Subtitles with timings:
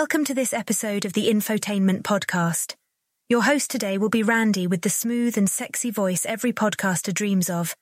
[0.00, 2.76] Welcome to this episode of the Infotainment Podcast.
[3.28, 7.50] Your host today will be Randy with the smooth and sexy voice every podcaster dreams
[7.50, 7.74] of.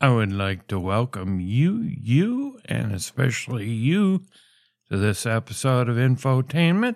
[0.00, 4.22] I would like to welcome you, you, and especially you
[4.88, 6.94] to this episode of Infotainment.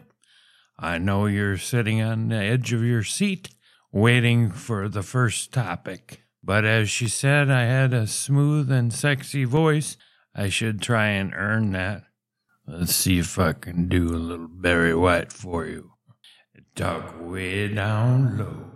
[0.79, 3.49] I know you're sitting on the edge of your seat
[3.91, 6.23] waiting for the first topic.
[6.45, 9.97] But as she said, I had a smooth and sexy voice.
[10.37, 12.05] I should try and earn that.
[12.71, 15.93] Let's see if I can do a little Barry White for you.
[16.75, 18.71] Talk way down low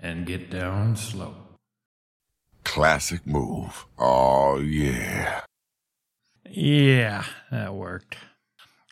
[0.00, 1.34] and get down slow.
[2.62, 3.86] Classic move.
[3.98, 5.40] Oh, yeah.
[6.48, 8.16] Yeah, that worked.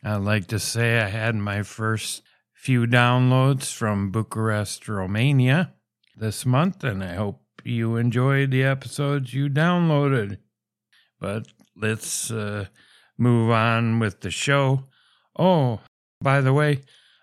[0.02, 5.72] I'd like to say I had my first few downloads from Bucharest, Romania
[6.16, 10.38] this month, and I hope you enjoyed the episodes you downloaded.
[11.20, 12.66] But let's uh,
[13.18, 14.84] move on with the show.
[15.38, 15.80] Oh,
[16.20, 16.80] by the way,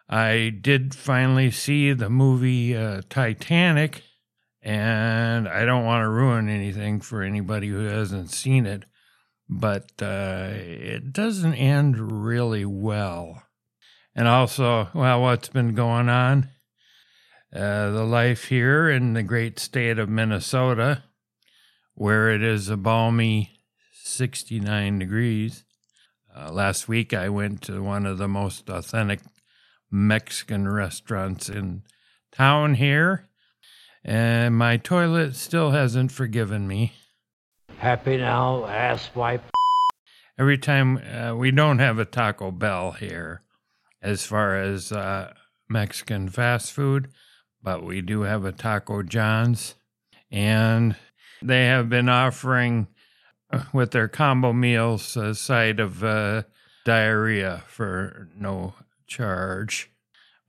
[0.09, 4.03] I did finally see the movie uh, Titanic,
[4.61, 8.85] and I don't want to ruin anything for anybody who hasn't seen it,
[9.49, 13.43] but uh, it doesn't end really well.
[14.15, 16.49] And also, well, what's been going on?
[17.53, 21.03] Uh, the life here in the great state of Minnesota,
[21.95, 23.59] where it is a balmy
[24.03, 25.63] 69 degrees.
[26.35, 29.19] Uh, last week, I went to one of the most authentic
[29.91, 31.83] Mexican restaurants in
[32.31, 33.29] town here,
[34.03, 36.93] and my toilet still hasn't forgiven me.
[37.77, 39.43] Happy now, ass wipe.
[40.39, 43.43] Every time uh, we don't have a Taco Bell here
[44.01, 45.33] as far as uh,
[45.69, 47.09] Mexican fast food,
[47.61, 49.75] but we do have a Taco John's,
[50.31, 50.95] and
[51.43, 52.87] they have been offering
[53.73, 56.43] with their combo meals a side of uh,
[56.85, 58.73] diarrhea for no
[59.07, 59.91] charge.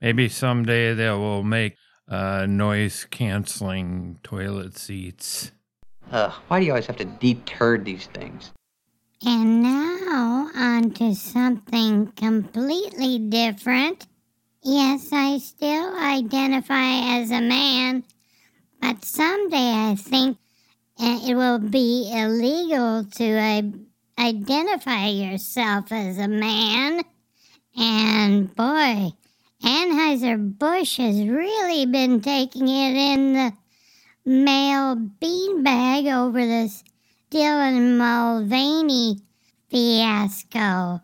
[0.01, 1.75] Maybe someday they will make
[2.07, 5.51] uh, noise canceling toilet seats.
[6.11, 8.51] Ugh, why do you always have to deter these things?
[9.25, 14.05] And now on to something completely different.
[14.61, 18.03] Yes, I still identify as a man,
[18.81, 20.37] but someday I think
[20.99, 23.61] it will be illegal to uh,
[24.19, 27.03] identify yourself as a man.
[27.77, 29.11] And boy,
[29.63, 33.53] Anheuser-Busch has really been taking it in the
[34.25, 36.83] male beanbag over this
[37.31, 39.17] Dylan Mulvaney
[39.69, 41.01] fiasco.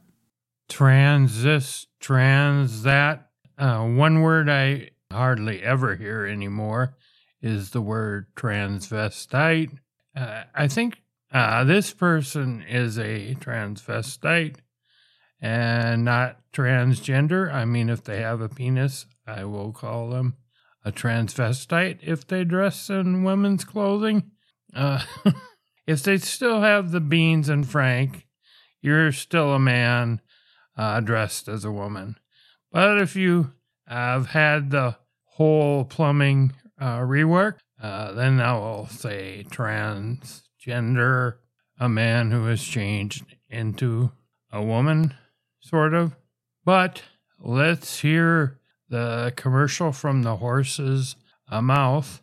[0.70, 3.28] Transis, trans, that.
[3.58, 6.96] Uh, one word I hardly ever hear anymore
[7.42, 9.78] is the word transvestite.
[10.16, 11.02] Uh, I think
[11.34, 14.58] uh, this person is a transvestite
[15.42, 17.52] and not transgender.
[17.52, 20.36] I mean, if they have a penis, I will call them
[20.84, 24.32] a transvestite if they dress in women's clothing.
[24.74, 25.04] Uh,
[25.88, 28.28] if they still have the beans and Frank,
[28.82, 30.22] you're still a man
[30.78, 32.18] uh, dressed as a woman.
[32.72, 33.54] But if you
[33.88, 41.36] have had the whole plumbing uh, rework, uh, then I will say transgender,
[41.80, 44.12] a man who has changed into
[44.52, 45.16] a woman,
[45.60, 46.16] sort of.
[46.64, 47.02] But
[47.40, 48.60] let's hear
[48.90, 51.16] the commercial from the horse's
[51.50, 52.22] uh, mouth.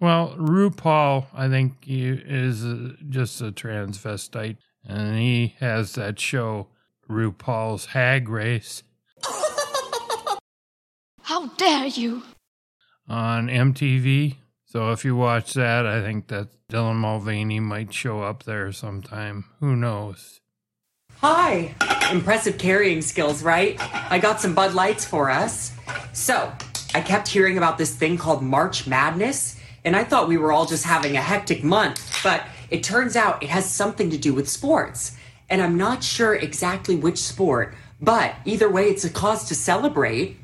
[0.00, 2.64] Well, RuPaul, I think, he is
[3.08, 6.66] just a transvestite, and he has that show,
[7.08, 8.82] RuPaul's Hag Race.
[11.22, 12.22] How dare you!
[13.08, 14.36] On MTV.
[14.70, 19.46] So if you watch that, I think that Dylan Mulvaney might show up there sometime.
[19.58, 20.40] Who knows?
[21.16, 21.74] Hi!
[22.12, 23.76] Impressive carrying skills, right?
[24.12, 25.72] I got some Bud Lights for us.
[26.12, 26.52] So,
[26.94, 30.66] I kept hearing about this thing called March Madness, and I thought we were all
[30.66, 34.48] just having a hectic month, but it turns out it has something to do with
[34.48, 35.16] sports.
[35.48, 40.36] And I'm not sure exactly which sport, but either way, it's a cause to celebrate.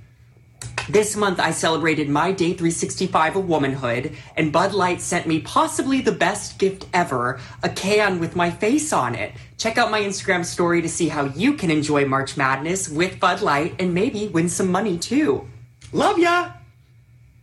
[0.88, 6.00] This month, I celebrated my day 365 of womanhood, and Bud Light sent me possibly
[6.00, 9.32] the best gift ever a can with my face on it.
[9.58, 13.42] Check out my Instagram story to see how you can enjoy March Madness with Bud
[13.42, 15.48] Light and maybe win some money too.
[15.92, 16.52] Love ya!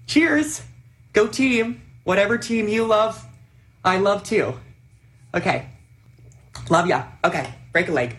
[0.07, 0.63] Cheers!
[1.12, 1.81] Go team!
[2.06, 3.25] Whatever team you love,
[3.84, 4.54] I love too.
[5.34, 5.68] Okay.
[6.69, 7.06] Love ya.
[7.25, 8.18] Okay, break a leg.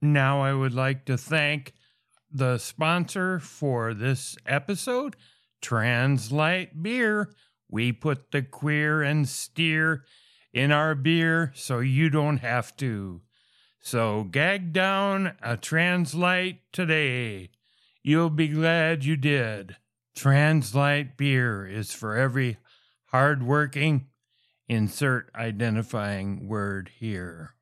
[0.00, 1.72] Now, I would like to thank
[2.34, 5.14] the sponsor for this episode,
[5.62, 7.30] Translight Beer.
[7.70, 10.04] We put the queer and steer
[10.52, 13.22] in our beer so you don't have to.
[13.80, 17.50] So gag down a TransLight today.
[18.02, 19.76] You'll be glad you did.
[20.16, 22.58] TransLight beer is for every
[23.06, 24.06] hardworking,
[24.68, 27.54] insert identifying word here.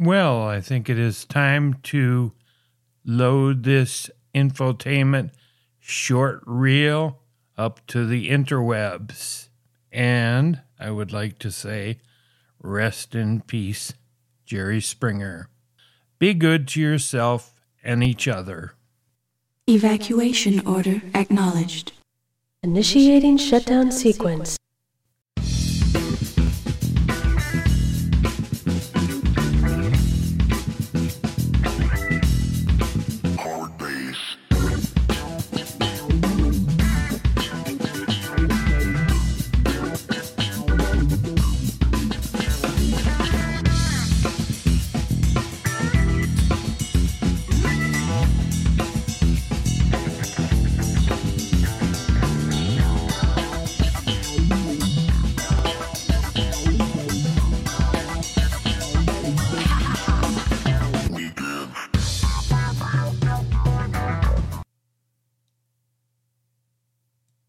[0.00, 2.32] Well, I think it is time to
[3.04, 5.30] load this infotainment
[5.78, 7.18] short reel
[7.58, 9.48] up to the interwebs.
[9.92, 11.98] And I would like to say,
[12.62, 13.92] rest in peace,
[14.46, 15.48] Jerry Springer.
[16.18, 17.54] Be good to yourself
[17.84, 18.72] and each other.
[19.68, 21.92] Evacuation order acknowledged.
[22.62, 24.59] Initiating shutdown sequence.